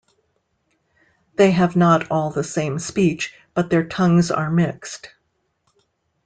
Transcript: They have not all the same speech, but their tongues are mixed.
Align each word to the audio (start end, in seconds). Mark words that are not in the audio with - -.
They 1.35 1.51
have 1.51 1.75
not 1.75 2.09
all 2.09 2.31
the 2.31 2.43
same 2.43 2.79
speech, 2.79 3.35
but 3.53 3.69
their 3.69 3.87
tongues 3.87 4.31
are 4.31 4.49
mixed. 4.49 5.11